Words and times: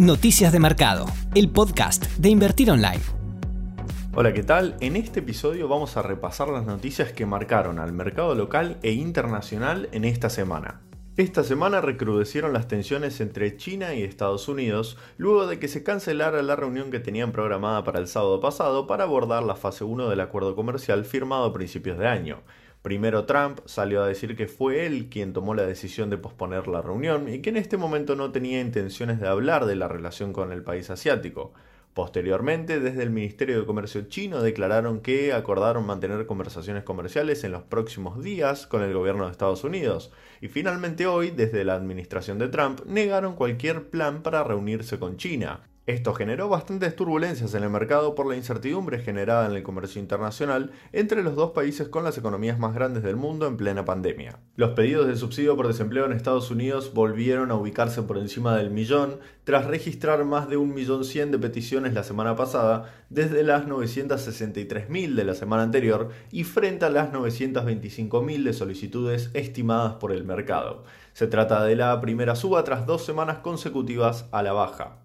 Noticias 0.00 0.50
de 0.50 0.60
Mercado, 0.60 1.04
el 1.34 1.50
podcast 1.50 2.06
de 2.16 2.30
Invertir 2.30 2.70
Online. 2.70 3.02
Hola, 4.14 4.32
¿qué 4.32 4.42
tal? 4.42 4.74
En 4.80 4.96
este 4.96 5.20
episodio 5.20 5.68
vamos 5.68 5.98
a 5.98 6.00
repasar 6.00 6.48
las 6.48 6.64
noticias 6.64 7.12
que 7.12 7.26
marcaron 7.26 7.78
al 7.78 7.92
mercado 7.92 8.34
local 8.34 8.78
e 8.82 8.92
internacional 8.92 9.90
en 9.92 10.06
esta 10.06 10.30
semana. 10.30 10.80
Esta 11.18 11.44
semana 11.44 11.82
recrudecieron 11.82 12.54
las 12.54 12.66
tensiones 12.66 13.20
entre 13.20 13.58
China 13.58 13.92
y 13.92 14.02
Estados 14.02 14.48
Unidos 14.48 14.96
luego 15.18 15.46
de 15.46 15.58
que 15.58 15.68
se 15.68 15.82
cancelara 15.82 16.40
la 16.40 16.56
reunión 16.56 16.90
que 16.90 17.00
tenían 17.00 17.30
programada 17.30 17.84
para 17.84 17.98
el 17.98 18.08
sábado 18.08 18.40
pasado 18.40 18.86
para 18.86 19.04
abordar 19.04 19.42
la 19.42 19.54
fase 19.54 19.84
1 19.84 20.08
del 20.08 20.20
acuerdo 20.20 20.56
comercial 20.56 21.04
firmado 21.04 21.44
a 21.44 21.52
principios 21.52 21.98
de 21.98 22.08
año. 22.08 22.38
Primero 22.82 23.26
Trump 23.26 23.60
salió 23.66 24.02
a 24.02 24.08
decir 24.08 24.36
que 24.36 24.46
fue 24.46 24.86
él 24.86 25.10
quien 25.10 25.34
tomó 25.34 25.54
la 25.54 25.66
decisión 25.66 26.08
de 26.08 26.16
posponer 26.16 26.66
la 26.66 26.80
reunión 26.80 27.28
y 27.28 27.40
que 27.40 27.50
en 27.50 27.58
este 27.58 27.76
momento 27.76 28.16
no 28.16 28.32
tenía 28.32 28.60
intenciones 28.60 29.20
de 29.20 29.28
hablar 29.28 29.66
de 29.66 29.76
la 29.76 29.86
relación 29.86 30.32
con 30.32 30.50
el 30.50 30.62
país 30.62 30.88
asiático. 30.88 31.52
Posteriormente, 31.92 32.80
desde 32.80 33.02
el 33.02 33.10
Ministerio 33.10 33.60
de 33.60 33.66
Comercio 33.66 34.02
chino 34.08 34.40
declararon 34.40 35.00
que 35.00 35.34
acordaron 35.34 35.84
mantener 35.84 36.24
conversaciones 36.24 36.84
comerciales 36.84 37.44
en 37.44 37.52
los 37.52 37.64
próximos 37.64 38.22
días 38.22 38.66
con 38.66 38.82
el 38.82 38.94
gobierno 38.94 39.26
de 39.26 39.32
Estados 39.32 39.64
Unidos. 39.64 40.10
Y 40.40 40.48
finalmente 40.48 41.06
hoy, 41.06 41.30
desde 41.30 41.64
la 41.64 41.74
administración 41.74 42.38
de 42.38 42.48
Trump, 42.48 42.80
negaron 42.86 43.34
cualquier 43.34 43.90
plan 43.90 44.22
para 44.22 44.42
reunirse 44.42 44.98
con 44.98 45.18
China. 45.18 45.69
Esto 45.90 46.14
generó 46.14 46.48
bastantes 46.48 46.94
turbulencias 46.94 47.52
en 47.54 47.64
el 47.64 47.68
mercado 47.68 48.14
por 48.14 48.28
la 48.28 48.36
incertidumbre 48.36 49.00
generada 49.00 49.46
en 49.46 49.56
el 49.56 49.64
comercio 49.64 50.00
internacional 50.00 50.70
entre 50.92 51.24
los 51.24 51.34
dos 51.34 51.50
países 51.50 51.88
con 51.88 52.04
las 52.04 52.16
economías 52.16 52.60
más 52.60 52.76
grandes 52.76 53.02
del 53.02 53.16
mundo 53.16 53.48
en 53.48 53.56
plena 53.56 53.84
pandemia. 53.84 54.38
Los 54.54 54.70
pedidos 54.74 55.08
de 55.08 55.16
subsidio 55.16 55.56
por 55.56 55.66
desempleo 55.66 56.06
en 56.06 56.12
Estados 56.12 56.52
Unidos 56.52 56.94
volvieron 56.94 57.50
a 57.50 57.56
ubicarse 57.56 58.02
por 58.02 58.18
encima 58.18 58.56
del 58.56 58.70
millón 58.70 59.18
tras 59.42 59.66
registrar 59.66 60.24
más 60.24 60.48
de 60.48 60.58
un 60.58 60.74
millón 60.74 61.02
cien 61.02 61.32
de 61.32 61.40
peticiones 61.40 61.92
la 61.92 62.04
semana 62.04 62.36
pasada 62.36 62.94
desde 63.08 63.42
las 63.42 63.66
963.000 63.66 65.16
de 65.16 65.24
la 65.24 65.34
semana 65.34 65.64
anterior 65.64 66.10
y 66.30 66.44
frente 66.44 66.84
a 66.84 66.90
las 66.90 67.10
925.000 67.10 68.44
de 68.44 68.52
solicitudes 68.52 69.30
estimadas 69.34 69.94
por 69.94 70.12
el 70.12 70.22
mercado. 70.22 70.84
Se 71.14 71.26
trata 71.26 71.64
de 71.64 71.74
la 71.74 72.00
primera 72.00 72.36
suba 72.36 72.62
tras 72.62 72.86
dos 72.86 73.04
semanas 73.04 73.38
consecutivas 73.38 74.28
a 74.30 74.44
la 74.44 74.52
baja. 74.52 75.00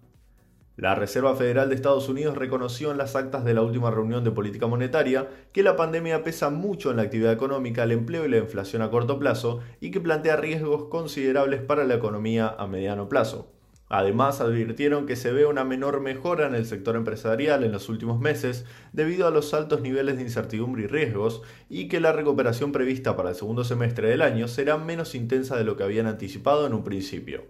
La 0.76 0.94
Reserva 0.94 1.34
Federal 1.34 1.70
de 1.70 1.74
Estados 1.74 2.06
Unidos 2.10 2.36
reconoció 2.36 2.90
en 2.90 2.98
las 2.98 3.16
actas 3.16 3.46
de 3.46 3.54
la 3.54 3.62
última 3.62 3.90
reunión 3.90 4.24
de 4.24 4.30
política 4.30 4.66
monetaria 4.66 5.26
que 5.52 5.62
la 5.62 5.74
pandemia 5.74 6.22
pesa 6.22 6.50
mucho 6.50 6.90
en 6.90 6.98
la 6.98 7.04
actividad 7.04 7.32
económica, 7.32 7.84
el 7.84 7.92
empleo 7.92 8.26
y 8.26 8.28
la 8.28 8.36
inflación 8.36 8.82
a 8.82 8.90
corto 8.90 9.18
plazo 9.18 9.60
y 9.80 9.90
que 9.90 10.02
plantea 10.02 10.36
riesgos 10.36 10.90
considerables 10.90 11.62
para 11.62 11.84
la 11.84 11.94
economía 11.94 12.54
a 12.58 12.66
mediano 12.66 13.08
plazo. 13.08 13.50
Además, 13.88 14.42
advirtieron 14.42 15.06
que 15.06 15.16
se 15.16 15.32
ve 15.32 15.46
una 15.46 15.64
menor 15.64 16.00
mejora 16.00 16.46
en 16.46 16.54
el 16.54 16.66
sector 16.66 16.94
empresarial 16.94 17.64
en 17.64 17.72
los 17.72 17.88
últimos 17.88 18.20
meses 18.20 18.66
debido 18.92 19.26
a 19.26 19.30
los 19.30 19.54
altos 19.54 19.80
niveles 19.80 20.16
de 20.16 20.24
incertidumbre 20.24 20.82
y 20.82 20.86
riesgos 20.88 21.40
y 21.70 21.88
que 21.88 22.00
la 22.00 22.12
recuperación 22.12 22.72
prevista 22.72 23.16
para 23.16 23.30
el 23.30 23.34
segundo 23.34 23.64
semestre 23.64 24.10
del 24.10 24.20
año 24.20 24.46
será 24.46 24.76
menos 24.76 25.14
intensa 25.14 25.56
de 25.56 25.64
lo 25.64 25.78
que 25.78 25.84
habían 25.84 26.06
anticipado 26.06 26.66
en 26.66 26.74
un 26.74 26.84
principio. 26.84 27.44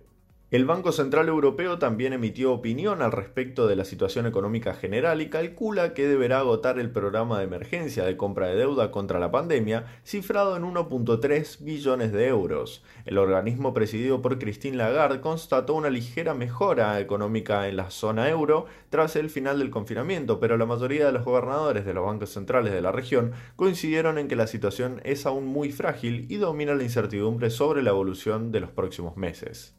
El 0.53 0.65
Banco 0.65 0.93
Central 0.93 1.27
Europeo 1.27 1.81
también 1.81 2.13
emitió 2.13 2.53
opinión 2.53 3.03
al 3.03 3.11
respecto 3.11 3.67
de 3.67 3.75
la 3.75 3.85
situación 3.85 4.27
económica 4.27 4.75
general 4.75 5.21
y 5.21 5.29
calcula 5.29 5.93
que 5.93 6.07
deberá 6.07 6.39
agotar 6.39 6.79
el 6.79 6.93
programa 6.93 7.39
de 7.39 7.47
emergencia 7.47 8.05
de 8.05 8.17
compra 8.17 8.47
de 8.47 8.55
deuda 8.55 8.93
contra 8.93 9.19
la 9.19 9.33
pandemia, 9.33 9.87
cifrado 10.05 10.57
en 10.57 10.63
1.3 10.63 11.65
billones 11.65 12.13
de 12.13 12.29
euros. 12.29 12.85
El 13.07 13.19
organismo 13.19 13.75
presidido 13.75 14.23
por 14.23 14.39
Christine 14.39 14.77
Lagarde 14.77 15.21
constató 15.21 15.75
una 15.75 15.91
ligera 15.91 16.33
mejora 16.33 17.01
económica 17.01 17.67
en 17.67 17.77
la 17.77 17.91
zona 17.91 18.31
euro 18.31 18.67
tras 18.89 19.17
el 19.17 19.31
final 19.31 19.59
del 19.59 19.71
confinamiento, 19.71 20.39
pero 20.39 20.57
la 20.57 20.65
mayoría 20.65 21.07
de 21.07 21.13
los 21.13 21.25
gobernadores 21.25 21.85
de 21.85 21.93
los 21.93 22.07
bancos 22.07 22.31
centrales 22.31 22.73
de 22.73 22.83
la 22.83 22.93
región 22.93 23.33
coincidieron 23.57 24.17
en 24.17 24.29
que 24.29 24.37
la 24.37 24.47
situación 24.47 25.01
es 25.03 25.27
aún 25.27 25.45
muy 25.45 25.73
frágil 25.73 26.27
y 26.29 26.37
domina 26.37 26.77
la 26.77 26.85
incertidumbre 26.85 27.51
sobre 27.51 27.83
la 27.83 27.91
evolución 27.91 28.53
de 28.53 28.61
los 28.61 28.71
próximos 28.71 29.17
meses. 29.17 29.77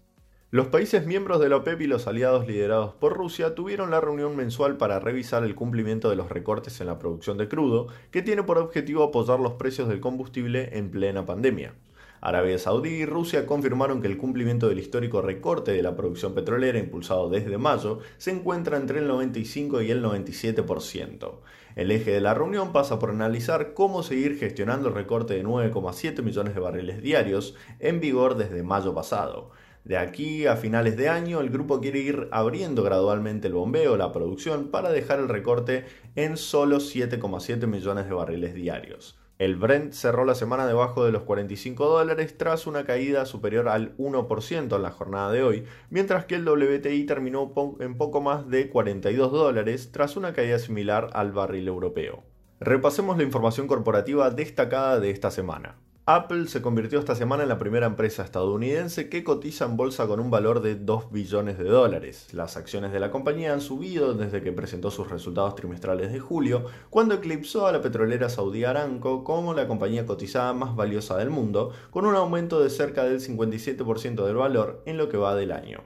Los 0.50 0.68
países 0.68 1.06
miembros 1.06 1.41
de 1.41 1.50
la 1.50 1.58
OPEP 1.58 1.81
y 1.81 1.88
los 1.88 2.08
aliados 2.08 2.47
liderados 2.47 2.94
por 2.94 3.18
Rusia 3.18 3.53
tuvieron 3.53 3.91
la 3.91 4.00
reunión 4.00 4.38
mensual 4.38 4.78
para 4.78 4.97
revisar 4.97 5.44
el 5.44 5.56
cumplimiento 5.56 6.09
de 6.09 6.16
los 6.16 6.30
recortes 6.30 6.80
en 6.80 6.88
la 6.88 6.97
producción 6.97 7.38
de 7.38 7.50
crudo, 7.50 7.88
que 8.12 8.22
tiene 8.22 8.44
por 8.44 8.58
objetivo 8.58 9.03
apoyar 9.03 9.41
los 9.41 9.56
precios 9.56 9.90
del 9.90 10.00
combustible 10.00 10.69
en 10.78 10.90
plena 10.90 11.25
pandemia. 11.25 11.74
Arabia 12.22 12.58
Saudí 12.59 12.91
y 12.91 13.06
Rusia 13.06 13.46
confirmaron 13.46 14.02
que 14.02 14.08
el 14.08 14.18
cumplimiento 14.18 14.69
del 14.69 14.80
histórico 14.80 15.22
recorte 15.22 15.74
de 15.74 15.84
la 15.84 15.97
producción 15.97 16.34
petrolera 16.34 16.79
impulsado 16.79 17.29
desde 17.29 17.58
mayo 17.58 18.00
se 18.18 18.31
encuentra 18.31 18.78
entre 18.78 19.00
el 19.00 19.08
95 19.09 19.81
y 19.81 19.91
el 19.91 20.02
97%. 20.02 21.40
El 21.75 21.91
eje 21.91 22.12
de 22.12 22.22
la 22.22 22.34
reunión 22.34 22.72
pasa 22.72 23.00
por 23.00 23.09
analizar 23.09 23.74
cómo 23.74 24.02
seguir 24.02 24.38
gestionando 24.38 24.88
el 24.88 24.96
recorte 24.96 25.34
de 25.34 25.44
9,7 25.44 26.24
millones 26.24 26.56
de 26.56 26.62
barriles 26.62 27.03
diarios 27.03 27.53
en 27.79 28.00
vigor 28.00 28.38
desde 28.38 28.64
mayo 28.64 28.96
pasado. 28.96 29.52
De 29.88 29.96
aquí 29.96 30.46
a 30.48 30.58
finales 30.58 30.98
de 30.98 31.08
año, 31.08 31.40
el 31.40 31.50
grupo 31.50 31.80
quiere 31.80 32.00
ir 32.00 32.28
abriendo 32.31 32.84
gradualmente 32.84 33.48
el 33.48 33.53
bombeo, 33.53 33.96
la 33.96 34.12
producción, 34.12 34.68
para 34.68 34.92
dejar 34.92 35.20
el 35.20 35.30
recorte 35.30 35.86
en 36.18 36.36
solo 36.36 36.80
7,7 36.80 37.68
millones 37.68 38.06
de 38.06 38.14
barriles 38.14 38.53
diarios. 38.53 39.18
El 39.40 39.56
Brent 39.56 39.94
cerró 39.94 40.26
la 40.26 40.36
semana 40.36 40.68
debajo 40.68 41.06
de 41.06 41.14
los 41.14 41.24
45 41.24 41.86
dólares 41.86 42.38
tras 42.38 42.68
una 42.68 42.84
caída 42.84 43.26
superior 43.26 43.70
al 43.70 43.96
1% 43.96 44.76
en 44.76 44.81
la 44.81 44.92
jornada 44.92 45.31
de 45.31 45.44
hoy, 45.44 45.64
mientras 45.90 46.26
que 46.26 46.36
el 46.36 46.46
WTI 46.46 47.06
terminó 47.06 47.53
en 47.80 47.96
poco 47.96 48.20
más 48.20 48.50
de 48.50 48.70
42 48.70 49.31
dólares 49.31 49.94
tras 49.94 50.18
una 50.18 50.34
caída 50.34 50.59
similar 50.59 51.12
al 51.14 51.31
barril 51.31 51.66
europeo. 51.66 52.26
Repasemos 52.59 53.16
la 53.16 53.24
información 53.24 53.68
corporativa 53.68 54.31
destacada 54.31 55.00
de 55.00 55.12
esta 55.12 55.31
semana. 55.31 55.78
Apple 56.09 56.47
se 56.47 56.62
convirtió 56.62 57.00
esta 57.00 57.16
semana 57.16 57.44
en 57.44 57.50
la 57.50 57.57
primera 57.57 57.85
empresa 57.85 58.23
estadounidense 58.23 59.09
que 59.09 59.25
cotiza 59.25 59.66
en 59.66 59.75
bolsa 59.75 60.07
con 60.07 60.22
un 60.22 60.31
valor 60.31 60.62
de 60.62 60.75
2 60.75 61.12
billones 61.12 61.57
de 61.57 61.66
dólares. 61.66 62.29
Las 62.31 62.56
acciones 62.56 62.94
de 62.94 63.01
la 63.01 63.12
compañía 63.12 63.51
han 63.51 63.59
subido 63.59 64.13
desde 64.13 64.41
que 64.41 64.53
presentó 64.53 64.90
sus 64.90 65.09
resultados 65.09 65.56
trimestrales 65.56 66.13
de 66.13 66.22
julio, 66.22 66.63
cuando 66.90 67.16
eclipsó 67.16 67.67
a 67.67 67.73
la 67.73 67.81
petrolera 67.81 68.29
saudí 68.29 68.63
Aramco 68.63 69.25
como 69.25 69.53
la 69.53 69.67
compañía 69.67 70.06
cotizada 70.06 70.53
más 70.53 70.78
valiosa 70.78 71.17
del 71.17 71.29
mundo, 71.29 71.73
con 71.91 72.06
un 72.06 72.16
aumento 72.16 72.63
de 72.63 72.69
cerca 72.69 73.03
del 73.03 73.19
57% 73.19 74.25
del 74.25 74.35
valor 74.38 74.84
en 74.85 74.96
lo 74.96 75.09
que 75.09 75.17
va 75.17 75.35
del 75.35 75.51
año. 75.51 75.81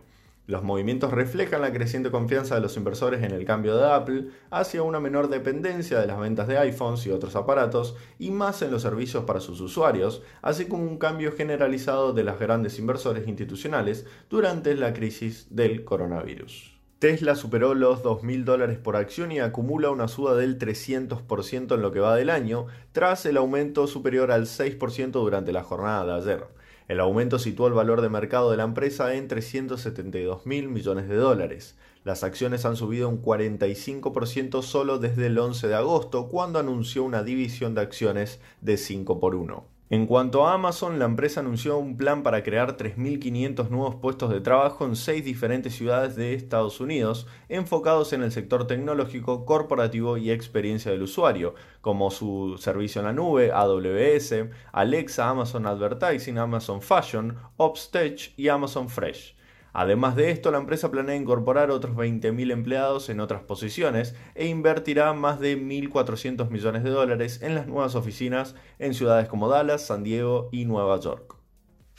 Los 0.47 0.63
movimientos 0.63 1.11
reflejan 1.11 1.61
la 1.61 1.71
creciente 1.71 2.09
confianza 2.09 2.55
de 2.55 2.61
los 2.61 2.75
inversores 2.75 3.23
en 3.23 3.31
el 3.31 3.45
cambio 3.45 3.77
de 3.77 3.85
Apple 3.85 4.27
hacia 4.49 4.83
una 4.83 4.99
menor 4.99 5.29
dependencia 5.29 5.99
de 5.99 6.07
las 6.07 6.19
ventas 6.19 6.47
de 6.47 6.57
iPhones 6.57 7.05
y 7.05 7.11
otros 7.11 7.35
aparatos 7.35 7.95
y 8.17 8.31
más 8.31 8.61
en 8.61 8.71
los 8.71 8.81
servicios 8.81 9.23
para 9.23 9.39
sus 9.39 9.61
usuarios, 9.61 10.23
así 10.41 10.65
como 10.65 10.83
un 10.83 10.97
cambio 10.97 11.31
generalizado 11.31 12.11
de 12.11 12.23
las 12.23 12.39
grandes 12.39 12.79
inversores 12.79 13.27
institucionales 13.27 14.05
durante 14.29 14.75
la 14.75 14.93
crisis 14.93 15.47
del 15.51 15.85
coronavirus. 15.85 16.81
Tesla 17.01 17.33
superó 17.35 17.73
los 17.73 18.03
2.000 18.03 18.43
dólares 18.43 18.77
por 18.77 18.95
acción 18.95 19.31
y 19.31 19.39
acumula 19.39 19.89
una 19.89 20.07
suba 20.07 20.35
del 20.35 20.59
300% 20.59 21.73
en 21.73 21.81
lo 21.81 21.91
que 21.91 21.99
va 21.99 22.15
del 22.15 22.29
año, 22.29 22.67
tras 22.91 23.25
el 23.25 23.37
aumento 23.37 23.87
superior 23.87 24.31
al 24.31 24.45
6% 24.45 25.11
durante 25.11 25.51
la 25.51 25.63
jornada 25.63 26.05
de 26.05 26.13
ayer. 26.21 26.60
El 26.87 26.99
aumento 26.99 27.39
situó 27.39 27.67
el 27.67 27.73
valor 27.73 28.01
de 28.01 28.09
mercado 28.09 28.51
de 28.51 28.57
la 28.57 28.63
empresa 28.63 29.13
en 29.15 29.27
372 29.27 30.45
mil 30.45 30.67
millones 30.69 31.07
de 31.07 31.15
dólares. 31.15 31.77
Las 32.03 32.23
acciones 32.23 32.65
han 32.65 32.75
subido 32.75 33.07
un 33.07 33.21
45% 33.21 34.61
solo 34.63 34.97
desde 34.97 35.27
el 35.27 35.37
11 35.37 35.67
de 35.67 35.75
agosto, 35.75 36.29
cuando 36.29 36.59
anunció 36.59 37.03
una 37.03 37.23
división 37.23 37.75
de 37.75 37.81
acciones 37.81 38.39
de 38.61 38.77
5 38.77 39.19
por 39.19 39.35
1. 39.35 39.80
En 39.91 40.05
cuanto 40.05 40.47
a 40.47 40.53
Amazon, 40.53 40.99
la 40.99 41.03
empresa 41.03 41.41
anunció 41.41 41.77
un 41.77 41.97
plan 41.97 42.23
para 42.23 42.43
crear 42.43 42.77
3.500 42.77 43.67
nuevos 43.67 43.95
puestos 43.95 44.29
de 44.29 44.39
trabajo 44.39 44.85
en 44.85 44.95
seis 44.95 45.25
diferentes 45.25 45.75
ciudades 45.75 46.15
de 46.15 46.33
Estados 46.33 46.79
Unidos, 46.79 47.27
enfocados 47.49 48.13
en 48.13 48.23
el 48.23 48.31
sector 48.31 48.67
tecnológico, 48.67 49.45
corporativo 49.45 50.15
y 50.15 50.31
experiencia 50.31 50.91
del 50.91 51.01
usuario, 51.01 51.55
como 51.81 52.09
su 52.09 52.55
servicio 52.57 53.01
en 53.01 53.07
la 53.07 53.11
nube, 53.11 53.51
AWS, 53.51 54.45
Alexa, 54.71 55.27
Amazon 55.27 55.65
Advertising, 55.65 56.37
Amazon 56.37 56.81
Fashion, 56.81 57.37
Upstage 57.57 58.31
y 58.37 58.47
Amazon 58.47 58.87
Fresh. 58.87 59.35
Además 59.73 60.15
de 60.15 60.31
esto, 60.31 60.51
la 60.51 60.57
empresa 60.57 60.91
planea 60.91 61.15
incorporar 61.15 61.71
otros 61.71 61.95
20.000 61.95 62.51
empleados 62.51 63.09
en 63.09 63.19
otras 63.19 63.43
posiciones 63.43 64.15
e 64.35 64.47
invertirá 64.47 65.13
más 65.13 65.39
de 65.39 65.57
1.400 65.57 66.49
millones 66.49 66.83
de 66.83 66.89
dólares 66.89 67.41
en 67.41 67.55
las 67.55 67.67
nuevas 67.67 67.95
oficinas 67.95 68.55
en 68.79 68.93
ciudades 68.93 69.29
como 69.29 69.47
Dallas, 69.47 69.85
San 69.85 70.03
Diego 70.03 70.49
y 70.51 70.65
Nueva 70.65 70.99
York. 70.99 71.41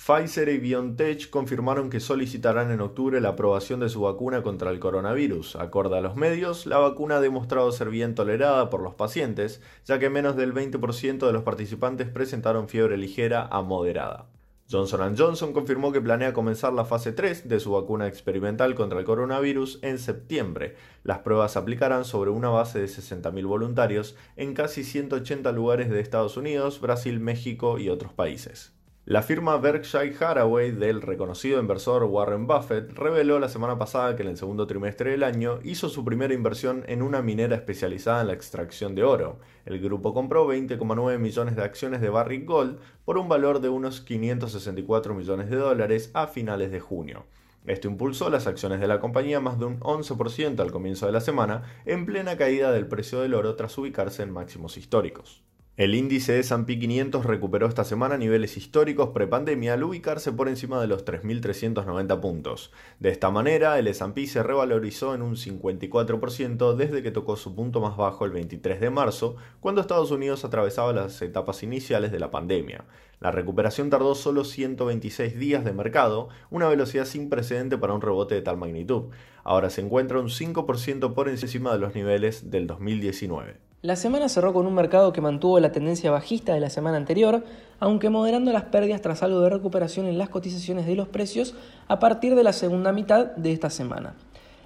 Pfizer 0.04 0.48
y 0.48 0.58
BioNTech 0.58 1.30
confirmaron 1.30 1.88
que 1.88 2.00
solicitarán 2.00 2.72
en 2.72 2.80
octubre 2.80 3.20
la 3.20 3.30
aprobación 3.30 3.78
de 3.78 3.88
su 3.88 4.00
vacuna 4.00 4.42
contra 4.42 4.70
el 4.70 4.80
coronavirus. 4.80 5.54
Acorde 5.56 5.96
a 5.96 6.00
los 6.00 6.16
medios, 6.16 6.66
la 6.66 6.78
vacuna 6.78 7.16
ha 7.16 7.20
demostrado 7.20 7.70
ser 7.70 7.88
bien 7.88 8.16
tolerada 8.16 8.68
por 8.68 8.82
los 8.82 8.94
pacientes, 8.94 9.62
ya 9.84 10.00
que 10.00 10.10
menos 10.10 10.34
del 10.34 10.52
20% 10.54 11.24
de 11.24 11.32
los 11.32 11.44
participantes 11.44 12.08
presentaron 12.08 12.68
fiebre 12.68 12.96
ligera 12.96 13.46
a 13.46 13.62
moderada. 13.62 14.26
Johnson 14.72 15.14
Johnson 15.16 15.52
confirmó 15.52 15.92
que 15.92 16.00
planea 16.00 16.32
comenzar 16.32 16.72
la 16.72 16.86
fase 16.86 17.12
3 17.12 17.46
de 17.48 17.60
su 17.60 17.72
vacuna 17.72 18.06
experimental 18.06 18.74
contra 18.74 18.98
el 18.98 19.04
coronavirus 19.04 19.78
en 19.82 19.98
septiembre. 19.98 20.76
Las 21.04 21.18
pruebas 21.18 21.52
se 21.52 21.58
aplicarán 21.58 22.06
sobre 22.06 22.30
una 22.30 22.48
base 22.48 22.78
de 22.78 22.86
60.000 22.86 23.46
voluntarios 23.46 24.16
en 24.36 24.54
casi 24.54 24.82
180 24.82 25.52
lugares 25.52 25.90
de 25.90 26.00
Estados 26.00 26.38
Unidos, 26.38 26.80
Brasil, 26.80 27.20
México 27.20 27.78
y 27.78 27.90
otros 27.90 28.14
países. 28.14 28.72
La 29.04 29.20
firma 29.20 29.56
Berkshire 29.56 30.14
Hathaway 30.14 30.70
del 30.70 31.02
reconocido 31.02 31.58
inversor 31.58 32.04
Warren 32.04 32.46
Buffett 32.46 32.92
reveló 32.92 33.40
la 33.40 33.48
semana 33.48 33.76
pasada 33.76 34.14
que 34.14 34.22
en 34.22 34.28
el 34.28 34.36
segundo 34.36 34.68
trimestre 34.68 35.10
del 35.10 35.24
año 35.24 35.58
hizo 35.64 35.88
su 35.88 36.04
primera 36.04 36.34
inversión 36.34 36.84
en 36.86 37.02
una 37.02 37.20
minera 37.20 37.56
especializada 37.56 38.20
en 38.20 38.28
la 38.28 38.34
extracción 38.34 38.94
de 38.94 39.02
oro. 39.02 39.40
El 39.66 39.80
grupo 39.80 40.14
compró 40.14 40.46
20,9 40.46 41.18
millones 41.18 41.56
de 41.56 41.64
acciones 41.64 42.00
de 42.00 42.10
Barrick 42.10 42.46
Gold 42.46 42.78
por 43.04 43.18
un 43.18 43.28
valor 43.28 43.60
de 43.60 43.70
unos 43.70 44.02
564 44.02 45.14
millones 45.14 45.50
de 45.50 45.56
dólares 45.56 46.12
a 46.14 46.28
finales 46.28 46.70
de 46.70 46.78
junio. 46.78 47.26
Esto 47.66 47.88
impulsó 47.88 48.30
las 48.30 48.46
acciones 48.46 48.78
de 48.78 48.86
la 48.86 49.00
compañía 49.00 49.40
más 49.40 49.58
de 49.58 49.64
un 49.64 49.80
11% 49.80 50.60
al 50.60 50.70
comienzo 50.70 51.06
de 51.06 51.12
la 51.12 51.20
semana, 51.20 51.64
en 51.86 52.06
plena 52.06 52.36
caída 52.36 52.70
del 52.70 52.86
precio 52.86 53.20
del 53.20 53.34
oro 53.34 53.56
tras 53.56 53.76
ubicarse 53.78 54.22
en 54.22 54.30
máximos 54.30 54.76
históricos. 54.76 55.42
El 55.78 55.94
índice 55.94 56.38
S&P 56.38 56.78
500 56.78 57.24
recuperó 57.24 57.66
esta 57.66 57.84
semana 57.84 58.18
niveles 58.18 58.58
históricos 58.58 59.08
prepandemia 59.14 59.72
al 59.72 59.82
ubicarse 59.84 60.30
por 60.30 60.50
encima 60.50 60.78
de 60.82 60.86
los 60.86 61.06
3.390 61.06 62.20
puntos. 62.20 62.72
De 63.00 63.08
esta 63.08 63.30
manera, 63.30 63.78
el 63.78 63.88
S&P 63.88 64.26
se 64.26 64.42
revalorizó 64.42 65.14
en 65.14 65.22
un 65.22 65.34
54% 65.34 66.76
desde 66.76 67.02
que 67.02 67.10
tocó 67.10 67.36
su 67.36 67.54
punto 67.54 67.80
más 67.80 67.96
bajo 67.96 68.26
el 68.26 68.32
23 68.32 68.80
de 68.80 68.90
marzo, 68.90 69.36
cuando 69.60 69.80
Estados 69.80 70.10
Unidos 70.10 70.44
atravesaba 70.44 70.92
las 70.92 71.22
etapas 71.22 71.62
iniciales 71.62 72.12
de 72.12 72.20
la 72.20 72.30
pandemia. 72.30 72.84
La 73.20 73.30
recuperación 73.30 73.88
tardó 73.88 74.14
solo 74.14 74.44
126 74.44 75.38
días 75.38 75.64
de 75.64 75.72
mercado, 75.72 76.28
una 76.50 76.68
velocidad 76.68 77.06
sin 77.06 77.30
precedente 77.30 77.78
para 77.78 77.94
un 77.94 78.02
rebote 78.02 78.34
de 78.34 78.42
tal 78.42 78.58
magnitud. 78.58 79.04
Ahora 79.42 79.70
se 79.70 79.80
encuentra 79.80 80.20
un 80.20 80.28
5% 80.28 81.14
por 81.14 81.30
encima 81.30 81.72
de 81.72 81.78
los 81.78 81.94
niveles 81.94 82.50
del 82.50 82.66
2019. 82.66 83.71
La 83.82 83.96
semana 83.96 84.28
cerró 84.28 84.52
con 84.52 84.68
un 84.68 84.74
mercado 84.74 85.12
que 85.12 85.20
mantuvo 85.20 85.58
la 85.58 85.72
tendencia 85.72 86.12
bajista 86.12 86.54
de 86.54 86.60
la 86.60 86.70
semana 86.70 86.98
anterior, 86.98 87.42
aunque 87.80 88.10
moderando 88.10 88.52
las 88.52 88.62
pérdidas 88.62 89.02
tras 89.02 89.24
algo 89.24 89.40
de 89.40 89.50
recuperación 89.50 90.06
en 90.06 90.18
las 90.18 90.28
cotizaciones 90.28 90.86
de 90.86 90.94
los 90.94 91.08
precios 91.08 91.56
a 91.88 91.98
partir 91.98 92.36
de 92.36 92.44
la 92.44 92.52
segunda 92.52 92.92
mitad 92.92 93.32
de 93.34 93.52
esta 93.52 93.70
semana. 93.70 94.14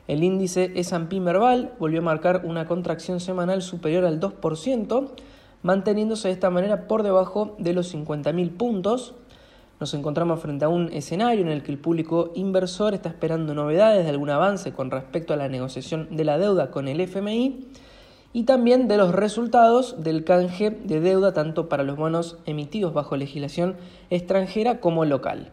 El 0.06 0.22
índice 0.22 0.70
S&P 0.74 1.18
Merval 1.20 1.72
volvió 1.78 2.00
a 2.00 2.04
marcar 2.04 2.42
una 2.44 2.66
contracción 2.66 3.20
semanal 3.20 3.62
superior 3.62 4.04
al 4.04 4.20
2%, 4.20 5.08
manteniéndose 5.62 6.28
de 6.28 6.34
esta 6.34 6.50
manera 6.50 6.86
por 6.86 7.02
debajo 7.02 7.56
de 7.58 7.72
los 7.72 7.94
50.000 7.94 8.54
puntos. 8.54 9.14
Nos 9.80 9.94
encontramos 9.94 10.40
frente 10.40 10.66
a 10.66 10.69
un 10.69 10.92
escenario 10.92 11.40
en 11.40 11.48
el 11.48 11.62
que 11.62 11.72
el 11.72 11.78
público 11.78 12.32
inversor 12.34 12.92
está 12.92 13.08
esperando 13.08 13.54
novedades 13.54 14.04
de 14.04 14.10
algún 14.10 14.28
avance 14.28 14.74
con 14.74 14.90
respecto 14.90 15.32
a 15.32 15.38
la 15.38 15.48
negociación 15.48 16.14
de 16.14 16.24
la 16.24 16.36
deuda 16.36 16.70
con 16.70 16.86
el 16.86 17.00
FMI 17.00 17.66
y 18.36 18.42
también 18.42 18.86
de 18.86 18.98
los 18.98 19.14
resultados 19.14 20.02
del 20.04 20.22
canje 20.22 20.68
de 20.68 21.00
deuda 21.00 21.32
tanto 21.32 21.70
para 21.70 21.84
los 21.84 21.96
bonos 21.96 22.36
emitidos 22.44 22.92
bajo 22.92 23.16
legislación 23.16 23.76
extranjera 24.10 24.78
como 24.78 25.06
local. 25.06 25.52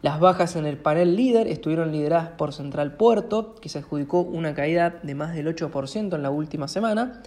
Las 0.00 0.20
bajas 0.20 0.54
en 0.54 0.64
el 0.64 0.76
panel 0.76 1.16
líder 1.16 1.48
estuvieron 1.48 1.90
lideradas 1.90 2.28
por 2.38 2.52
Central 2.52 2.92
Puerto, 2.92 3.56
que 3.56 3.68
se 3.68 3.80
adjudicó 3.80 4.20
una 4.20 4.54
caída 4.54 5.00
de 5.02 5.16
más 5.16 5.34
del 5.34 5.48
8% 5.48 6.14
en 6.14 6.22
la 6.22 6.30
última 6.30 6.68
semana, 6.68 7.20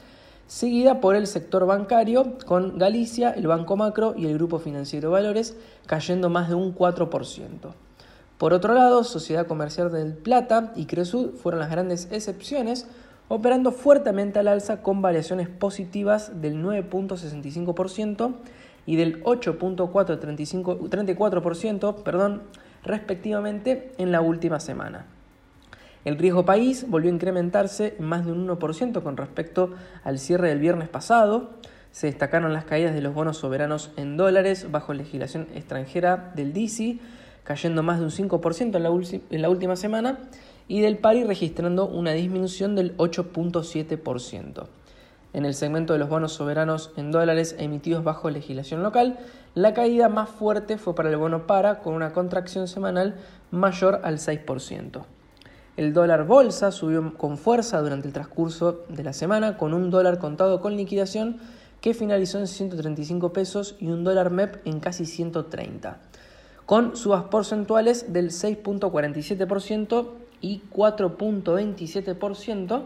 seguida 0.47 1.01
por 1.01 1.17
el 1.17 1.27
sector 1.27 1.65
bancario, 1.65 2.37
con 2.45 2.77
Galicia, 2.77 3.31
el 3.31 3.47
Banco 3.47 3.75
Macro 3.75 4.13
y 4.17 4.27
el 4.27 4.35
Grupo 4.35 4.57
Financiero 4.57 5.11
Valores 5.11 5.57
cayendo 5.85 6.29
más 6.29 6.47
de 6.47 6.55
un 6.55 6.73
4%. 6.73 7.73
Por 8.37 8.53
otro 8.53 8.73
lado, 8.73 9.03
Sociedad 9.03 9.47
Comercial 9.47 9.91
del 9.91 10.13
Plata 10.13 10.71
y 10.77 10.85
Cresud 10.85 11.31
fueron 11.31 11.59
las 11.59 11.71
grandes 11.71 12.07
excepciones, 12.09 12.87
operando 13.29 13.71
fuertemente 13.71 14.39
al 14.39 14.47
alza 14.47 14.81
con 14.81 15.01
variaciones 15.01 15.49
positivas 15.49 16.41
del 16.41 16.63
9.65% 16.63 18.35
y 18.85 18.95
del 18.95 19.21
8.434% 19.23 22.03
perdón, 22.03 22.43
respectivamente 22.83 23.91
en 23.97 24.11
la 24.11 24.21
última 24.21 24.59
semana. 24.59 25.07
El 26.05 26.15
riesgo 26.17 26.45
país 26.45 26.85
volvió 26.87 27.09
a 27.11 27.13
incrementarse 27.13 27.95
más 27.99 28.25
de 28.25 28.31
un 28.31 28.47
1% 28.47 29.03
con 29.03 29.17
respecto 29.17 29.71
al 30.05 30.19
cierre 30.19 30.47
del 30.47 30.59
viernes 30.59 30.87
pasado. 30.87 31.49
Se 31.91 32.07
destacaron 32.07 32.53
las 32.53 32.63
caídas 32.63 32.93
de 32.93 33.01
los 33.01 33.13
bonos 33.13 33.35
soberanos 33.37 33.91
en 33.97 34.15
dólares 34.15 34.71
bajo 34.71 34.93
legislación 34.93 35.47
extranjera 35.53 36.31
del 36.33 36.53
DICI, 36.53 37.01
cayendo 37.43 37.83
más 37.83 37.99
de 37.99 38.05
un 38.05 38.11
5% 38.11 38.77
en 38.77 38.85
en 39.29 39.41
la 39.41 39.49
última 39.49 39.75
semana, 39.75 40.19
y 40.67 40.81
del 40.81 40.97
pari 40.97 41.23
registrando 41.23 41.85
una 41.87 42.11
disminución 42.11 42.75
del 42.75 42.95
8.7%. 42.97 44.67
En 45.33 45.45
el 45.45 45.53
segmento 45.53 45.93
de 45.93 45.99
los 45.99 46.09
bonos 46.09 46.33
soberanos 46.33 46.91
en 46.97 47.11
dólares 47.11 47.55
emitidos 47.59 48.03
bajo 48.03 48.29
legislación 48.29 48.81
local, 48.81 49.19
la 49.55 49.73
caída 49.73 50.09
más 50.09 50.29
fuerte 50.29 50.77
fue 50.77 50.95
para 50.95 51.09
el 51.09 51.17
bono 51.17 51.47
para, 51.47 51.79
con 51.79 51.93
una 51.93 52.13
contracción 52.13 52.67
semanal 52.67 53.15
mayor 53.51 54.01
al 54.03 54.17
6%. 54.17 55.03
El 55.75 55.93
dólar 55.93 56.25
bolsa 56.25 56.71
subió 56.71 57.13
con 57.13 57.37
fuerza 57.37 57.79
durante 57.81 58.07
el 58.07 58.13
transcurso 58.13 58.83
de 58.89 59.03
la 59.03 59.13
semana, 59.13 59.57
con 59.57 59.73
un 59.73 59.91
dólar 59.91 60.17
contado 60.17 60.59
con 60.59 60.75
liquidación 60.75 61.37
que 61.81 61.93
finalizó 61.93 62.39
en 62.39 62.47
135 62.47 63.31
pesos 63.31 63.75
y 63.79 63.89
un 63.89 64.03
dólar 64.03 64.31
MEP 64.31 64.65
en 64.65 64.79
casi 64.79 65.05
130, 65.05 65.99
con 66.65 66.95
subas 66.95 67.25
porcentuales 67.25 68.11
del 68.11 68.31
6.47% 68.31 70.07
y 70.41 70.61
4.27%, 70.71 72.83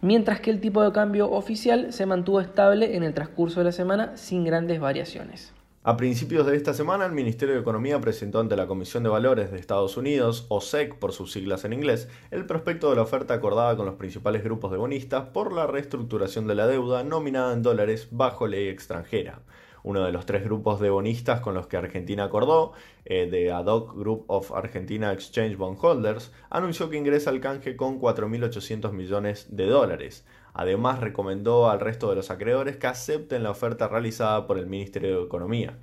mientras 0.00 0.40
que 0.40 0.50
el 0.50 0.60
tipo 0.60 0.82
de 0.82 0.92
cambio 0.92 1.30
oficial 1.30 1.92
se 1.92 2.06
mantuvo 2.06 2.40
estable 2.40 2.96
en 2.96 3.02
el 3.02 3.14
transcurso 3.14 3.60
de 3.60 3.64
la 3.64 3.72
semana 3.72 4.16
sin 4.16 4.44
grandes 4.44 4.80
variaciones. 4.80 5.52
A 5.86 5.98
principios 5.98 6.46
de 6.46 6.56
esta 6.56 6.72
semana, 6.72 7.04
el 7.04 7.12
Ministerio 7.12 7.54
de 7.54 7.60
Economía 7.60 8.00
presentó 8.00 8.40
ante 8.40 8.56
la 8.56 8.66
Comisión 8.66 9.02
de 9.02 9.10
Valores 9.10 9.52
de 9.52 9.58
Estados 9.58 9.98
Unidos, 9.98 10.46
o 10.48 10.62
SEC 10.62 10.98
por 10.98 11.12
sus 11.12 11.30
siglas 11.30 11.66
en 11.66 11.74
inglés, 11.74 12.08
el 12.30 12.46
prospecto 12.46 12.88
de 12.88 12.96
la 12.96 13.02
oferta 13.02 13.34
acordada 13.34 13.76
con 13.76 13.84
los 13.84 13.96
principales 13.96 14.42
grupos 14.42 14.70
de 14.70 14.78
bonistas 14.78 15.28
por 15.28 15.52
la 15.52 15.66
reestructuración 15.66 16.46
de 16.46 16.54
la 16.54 16.66
deuda 16.66 17.04
nominada 17.04 17.52
en 17.52 17.62
dólares 17.62 18.08
bajo 18.10 18.46
ley 18.46 18.68
extranjera 18.68 19.42
uno 19.84 20.04
de 20.04 20.12
los 20.12 20.26
tres 20.26 20.42
grupos 20.42 20.80
de 20.80 20.90
bonistas 20.90 21.40
con 21.40 21.54
los 21.54 21.66
que 21.66 21.76
Argentina 21.76 22.24
acordó, 22.24 22.72
eh, 23.04 23.28
de 23.30 23.52
Ad 23.52 23.66
hoc 23.66 23.94
Group 23.94 24.24
of 24.28 24.50
Argentina 24.52 25.12
Exchange 25.12 25.56
Bondholders, 25.56 26.32
anunció 26.50 26.90
que 26.90 26.96
ingresa 26.96 27.30
al 27.30 27.40
canje 27.40 27.76
con 27.76 28.00
4.800 28.00 28.92
millones 28.92 29.46
de 29.50 29.66
dólares. 29.66 30.26
Además, 30.54 31.00
recomendó 31.00 31.68
al 31.68 31.80
resto 31.80 32.08
de 32.08 32.16
los 32.16 32.30
acreedores 32.30 32.78
que 32.78 32.86
acepten 32.86 33.42
la 33.42 33.50
oferta 33.50 33.86
realizada 33.86 34.46
por 34.46 34.58
el 34.58 34.66
Ministerio 34.66 35.18
de 35.18 35.24
Economía. 35.24 35.78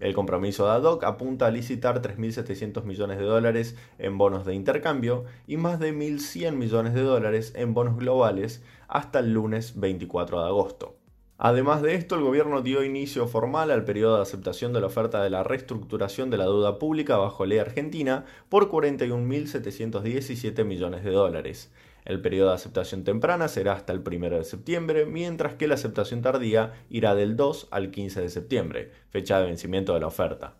El 0.00 0.14
compromiso 0.14 0.66
de 0.66 0.72
ADOC 0.72 1.04
apunta 1.04 1.46
a 1.46 1.50
licitar 1.52 2.02
3.700 2.02 2.82
millones 2.82 3.18
de 3.18 3.24
dólares 3.24 3.76
en 3.98 4.18
bonos 4.18 4.44
de 4.44 4.54
intercambio 4.54 5.24
y 5.46 5.56
más 5.56 5.78
de 5.78 5.94
1.100 5.94 6.56
millones 6.56 6.94
de 6.94 7.02
dólares 7.02 7.52
en 7.54 7.72
bonos 7.72 7.96
globales 7.96 8.64
hasta 8.88 9.20
el 9.20 9.32
lunes 9.32 9.78
24 9.78 10.40
de 10.40 10.46
agosto. 10.48 11.03
Además 11.36 11.82
de 11.82 11.96
esto, 11.96 12.14
el 12.14 12.22
gobierno 12.22 12.62
dio 12.62 12.84
inicio 12.84 13.26
formal 13.26 13.72
al 13.72 13.84
periodo 13.84 14.16
de 14.16 14.22
aceptación 14.22 14.72
de 14.72 14.80
la 14.80 14.86
oferta 14.86 15.20
de 15.22 15.30
la 15.30 15.42
reestructuración 15.42 16.30
de 16.30 16.36
la 16.36 16.44
deuda 16.44 16.78
pública 16.78 17.16
bajo 17.16 17.44
ley 17.44 17.58
argentina 17.58 18.24
por 18.48 18.70
41.717 18.70 20.64
millones 20.64 21.02
de 21.02 21.10
dólares. 21.10 21.72
El 22.04 22.20
periodo 22.20 22.50
de 22.50 22.54
aceptación 22.54 23.02
temprana 23.02 23.48
será 23.48 23.72
hasta 23.72 23.92
el 23.92 24.00
1 24.06 24.30
de 24.30 24.44
septiembre, 24.44 25.06
mientras 25.06 25.54
que 25.54 25.66
la 25.66 25.74
aceptación 25.74 26.22
tardía 26.22 26.74
irá 26.88 27.16
del 27.16 27.34
2 27.36 27.68
al 27.72 27.90
15 27.90 28.20
de 28.20 28.28
septiembre, 28.28 28.92
fecha 29.10 29.40
de 29.40 29.46
vencimiento 29.46 29.94
de 29.94 30.00
la 30.00 30.06
oferta. 30.06 30.54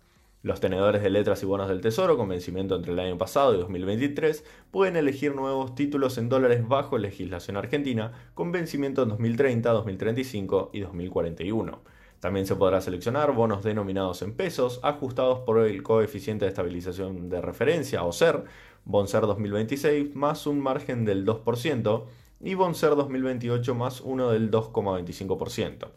Los 0.44 0.60
tenedores 0.60 1.02
de 1.02 1.08
letras 1.08 1.42
y 1.42 1.46
bonos 1.46 1.70
del 1.70 1.80
Tesoro 1.80 2.18
con 2.18 2.28
vencimiento 2.28 2.76
entre 2.76 2.92
el 2.92 2.98
año 2.98 3.16
pasado 3.16 3.54
y 3.54 3.56
2023 3.56 4.44
pueden 4.70 4.94
elegir 4.94 5.34
nuevos 5.34 5.74
títulos 5.74 6.18
en 6.18 6.28
dólares 6.28 6.68
bajo 6.68 6.98
legislación 6.98 7.56
argentina 7.56 8.12
con 8.34 8.52
vencimiento 8.52 9.04
en 9.04 9.08
2030, 9.08 9.70
2035 9.70 10.70
y 10.74 10.80
2041. 10.80 11.80
También 12.20 12.44
se 12.44 12.56
podrá 12.56 12.82
seleccionar 12.82 13.32
bonos 13.32 13.64
denominados 13.64 14.20
en 14.20 14.34
pesos 14.34 14.80
ajustados 14.82 15.38
por 15.46 15.60
el 15.60 15.82
coeficiente 15.82 16.44
de 16.44 16.50
estabilización 16.50 17.30
de 17.30 17.40
referencia 17.40 18.04
o 18.04 18.12
SER, 18.12 18.44
BONSER 18.84 19.22
2026 19.22 20.14
más 20.14 20.46
un 20.46 20.60
margen 20.60 21.06
del 21.06 21.24
2% 21.24 22.04
y 22.42 22.52
BONSER 22.52 22.96
2028 22.96 23.74
más 23.74 24.02
uno 24.02 24.28
del 24.28 24.50
2,25%. 24.50 25.88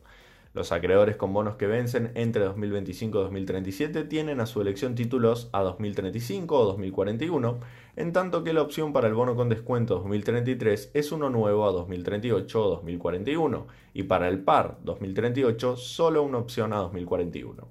Los 0.57 0.71
acreedores 0.71 1.17
con 1.17 1.33
bonos 1.33 1.55
que 1.55 1.67
vencen 1.67 2.09
entre 2.15 2.43
2025 2.43 3.19
y 3.19 3.21
2037 3.21 4.05
tienen 4.05 4.39
a 4.39 4.47
su 4.47 4.59
elección 4.59 4.95
títulos 4.95 5.49
a 5.51 5.61
2035 5.61 6.59
o 6.59 6.65
2041, 6.65 7.59
en 7.95 8.11
tanto 8.11 8.43
que 8.43 8.53
la 8.53 8.63
opción 8.63 8.91
para 8.91 9.07
el 9.07 9.13
bono 9.13 9.35
con 9.35 9.49
descuento 9.49 9.97
2033 9.99 10.89
es 10.95 11.11
uno 11.11 11.29
nuevo 11.29 11.67
a 11.69 11.71
2038 11.71 12.65
o 12.65 12.69
2041, 12.69 13.67
y 13.93 14.01
para 14.01 14.27
el 14.29 14.39
par 14.39 14.79
2038 14.81 15.75
solo 15.77 16.23
una 16.23 16.39
opción 16.39 16.73
a 16.73 16.77
2041. 16.77 17.67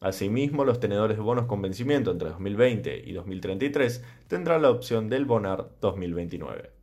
Asimismo, 0.00 0.66
los 0.66 0.78
tenedores 0.78 1.16
de 1.16 1.22
bonos 1.22 1.46
con 1.46 1.62
vencimiento 1.62 2.10
entre 2.10 2.28
2020 2.28 3.02
y 3.06 3.14
2033 3.14 4.04
tendrán 4.28 4.60
la 4.60 4.70
opción 4.70 5.08
del 5.08 5.24
Bonar 5.24 5.70
2029. 5.80 6.75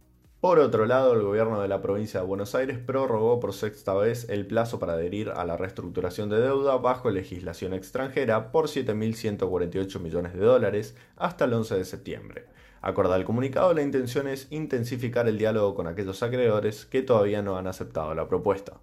Por 0.44 0.60
otro 0.60 0.86
lado, 0.86 1.14
el 1.14 1.22
gobierno 1.22 1.62
de 1.62 1.70
la 1.70 1.82
provincia 1.82 2.20
de 2.20 2.26
Buenos 2.26 2.54
Aires 2.54 2.78
prorrogó 2.78 3.40
por 3.40 3.54
sexta 3.54 3.94
vez 3.94 4.28
el 4.28 4.46
plazo 4.46 4.78
para 4.78 4.92
adherir 4.92 5.30
a 5.30 5.46
la 5.46 5.56
reestructuración 5.56 6.28
de 6.28 6.42
deuda 6.42 6.76
bajo 6.76 7.10
legislación 7.12 7.74
extranjera 7.74 8.52
por 8.52 8.66
7.148 8.66 10.02
millones 10.02 10.34
de 10.34 10.44
dólares 10.44 10.98
hasta 11.16 11.46
el 11.46 11.54
11 11.54 11.76
de 11.78 11.86
septiembre. 11.86 12.46
Acordado 12.82 13.16
el 13.16 13.24
comunicado, 13.24 13.74
la 13.74 13.84
intención 13.84 14.28
es 14.28 14.48
intensificar 14.52 15.30
el 15.30 15.38
diálogo 15.38 15.76
con 15.76 15.88
aquellos 15.88 16.22
acreedores 16.22 16.86
que 16.88 17.04
todavía 17.04 17.42
no 17.42 17.58
han 17.58 17.68
aceptado 17.68 18.14
la 18.14 18.28
propuesta. 18.28 18.74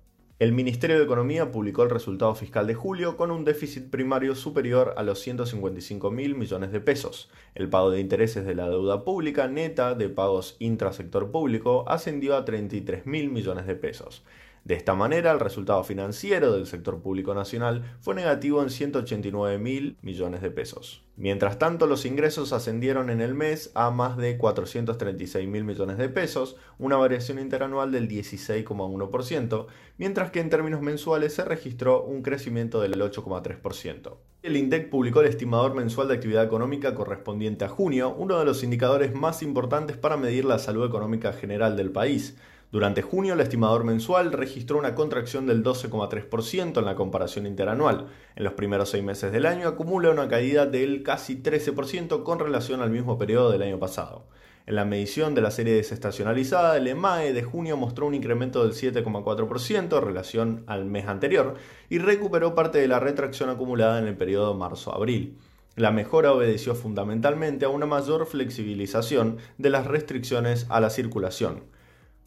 El 0.40 0.52
Ministerio 0.52 0.96
de 0.96 1.04
Economía 1.04 1.52
publicó 1.52 1.82
el 1.82 1.90
resultado 1.90 2.34
fiscal 2.34 2.66
de 2.66 2.72
julio 2.72 3.18
con 3.18 3.30
un 3.30 3.44
déficit 3.44 3.90
primario 3.90 4.34
superior 4.34 4.94
a 4.96 5.02
los 5.02 5.20
155 5.20 6.10
mil 6.10 6.34
millones 6.34 6.72
de 6.72 6.80
pesos. 6.80 7.28
El 7.54 7.68
pago 7.68 7.90
de 7.90 8.00
intereses 8.00 8.46
de 8.46 8.54
la 8.54 8.70
deuda 8.70 9.04
pública 9.04 9.48
neta 9.48 9.94
de 9.94 10.08
pagos 10.08 10.56
intrasector 10.58 11.30
público 11.30 11.84
ascendió 11.86 12.36
a 12.36 12.46
33 12.46 13.04
mil 13.04 13.28
millones 13.28 13.66
de 13.66 13.74
pesos. 13.74 14.24
De 14.64 14.74
esta 14.74 14.94
manera, 14.94 15.32
el 15.32 15.40
resultado 15.40 15.82
financiero 15.84 16.52
del 16.52 16.66
sector 16.66 17.00
público 17.00 17.34
nacional 17.34 17.96
fue 18.00 18.14
negativo 18.14 18.62
en 18.62 18.70
189 18.70 19.58
mil 19.58 19.96
millones 20.02 20.42
de 20.42 20.50
pesos. 20.50 21.02
Mientras 21.16 21.58
tanto, 21.58 21.86
los 21.86 22.06
ingresos 22.06 22.52
ascendieron 22.52 23.10
en 23.10 23.20
el 23.20 23.34
mes 23.34 23.70
a 23.74 23.90
más 23.90 24.16
de 24.16 24.38
436 24.38 25.48
mil 25.48 25.64
millones 25.64 25.98
de 25.98 26.08
pesos, 26.08 26.56
una 26.78 26.96
variación 26.96 27.38
interanual 27.38 27.92
del 27.92 28.08
16,1%, 28.08 29.66
mientras 29.98 30.30
que 30.30 30.40
en 30.40 30.50
términos 30.50 30.80
mensuales 30.80 31.34
se 31.34 31.44
registró 31.44 32.04
un 32.04 32.22
crecimiento 32.22 32.80
del 32.80 32.94
8,3%. 33.00 34.16
El 34.42 34.56
INDEC 34.56 34.88
publicó 34.88 35.20
el 35.20 35.26
estimador 35.26 35.74
mensual 35.74 36.08
de 36.08 36.14
actividad 36.14 36.44
económica 36.44 36.94
correspondiente 36.94 37.66
a 37.66 37.68
junio, 37.68 38.14
uno 38.16 38.38
de 38.38 38.46
los 38.46 38.62
indicadores 38.62 39.14
más 39.14 39.42
importantes 39.42 39.98
para 39.98 40.16
medir 40.16 40.46
la 40.46 40.58
salud 40.58 40.86
económica 40.86 41.34
general 41.34 41.76
del 41.76 41.92
país. 41.92 42.38
Durante 42.72 43.02
junio, 43.02 43.34
el 43.34 43.40
estimador 43.40 43.82
mensual 43.82 44.30
registró 44.30 44.78
una 44.78 44.94
contracción 44.94 45.44
del 45.44 45.64
12,3% 45.64 46.78
en 46.78 46.84
la 46.84 46.94
comparación 46.94 47.46
interanual. 47.46 48.06
En 48.36 48.44
los 48.44 48.52
primeros 48.52 48.90
seis 48.90 49.02
meses 49.02 49.32
del 49.32 49.46
año 49.46 49.66
acumula 49.66 50.10
una 50.10 50.28
caída 50.28 50.66
del 50.66 51.02
casi 51.02 51.42
13% 51.42 52.22
con 52.22 52.38
relación 52.38 52.80
al 52.80 52.90
mismo 52.90 53.18
periodo 53.18 53.50
del 53.50 53.62
año 53.62 53.80
pasado. 53.80 54.26
En 54.66 54.76
la 54.76 54.84
medición 54.84 55.34
de 55.34 55.40
la 55.40 55.50
serie 55.50 55.74
desestacionalizada, 55.74 56.76
el 56.76 56.86
EMAE 56.86 57.32
de 57.32 57.42
junio 57.42 57.76
mostró 57.76 58.06
un 58.06 58.14
incremento 58.14 58.62
del 58.62 58.72
7,4% 58.72 59.98
en 59.98 60.04
relación 60.04 60.62
al 60.68 60.84
mes 60.84 61.08
anterior 61.08 61.54
y 61.88 61.98
recuperó 61.98 62.54
parte 62.54 62.78
de 62.78 62.86
la 62.86 63.00
retracción 63.00 63.50
acumulada 63.50 63.98
en 63.98 64.06
el 64.06 64.16
periodo 64.16 64.54
marzo-abril. 64.54 65.36
La 65.74 65.90
mejora 65.90 66.32
obedeció 66.32 66.76
fundamentalmente 66.76 67.64
a 67.64 67.68
una 67.68 67.86
mayor 67.86 68.26
flexibilización 68.26 69.38
de 69.58 69.70
las 69.70 69.88
restricciones 69.88 70.66
a 70.68 70.78
la 70.80 70.90
circulación. 70.90 71.64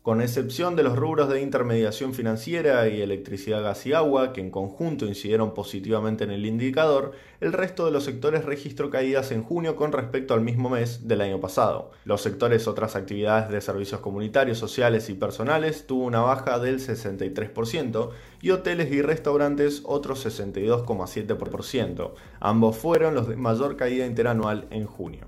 Con 0.03 0.21
excepción 0.21 0.75
de 0.75 0.83
los 0.83 0.97
rubros 0.97 1.29
de 1.29 1.39
intermediación 1.39 2.13
financiera 2.13 2.89
y 2.89 3.01
electricidad, 3.01 3.63
gas 3.63 3.85
y 3.85 3.93
agua, 3.93 4.33
que 4.33 4.41
en 4.41 4.51
conjunto 4.51 5.05
incidieron 5.05 5.53
positivamente 5.53 6.25
en 6.25 6.31
el 6.31 6.45
indicador, 6.45 7.13
el 7.39 7.53
resto 7.53 7.85
de 7.85 7.91
los 7.91 8.03
sectores 8.03 8.43
registró 8.43 8.89
caídas 8.89 9.31
en 9.31 9.43
junio 9.43 9.77
con 9.77 9.93
respecto 9.93 10.33
al 10.33 10.41
mismo 10.41 10.69
mes 10.69 11.07
del 11.07 11.21
año 11.21 11.39
pasado. 11.39 11.91
Los 12.03 12.21
sectores 12.21 12.67
otras 12.67 12.97
actividades 12.97 13.49
de 13.49 13.61
servicios 13.61 14.01
comunitarios, 14.01 14.57
sociales 14.57 15.09
y 15.09 15.13
personales 15.13 15.87
tuvo 15.87 16.03
una 16.03 16.19
baja 16.19 16.59
del 16.59 16.81
63% 16.81 18.09
y 18.41 18.49
hoteles 18.49 18.91
y 18.91 19.01
restaurantes 19.01 19.83
otro 19.85 20.15
62,7%. 20.15 22.11
Ambos 22.41 22.75
fueron 22.75 23.15
los 23.15 23.29
de 23.29 23.37
mayor 23.37 23.77
caída 23.77 24.05
interanual 24.05 24.67
en 24.69 24.85
junio. 24.85 25.27